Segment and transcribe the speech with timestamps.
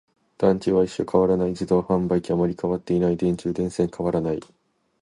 [0.39, 1.49] 団地は一緒、変わらない。
[1.49, 3.17] 自動販売機、あまり変わっていない。
[3.17, 4.39] 電柱、電線、変わらない。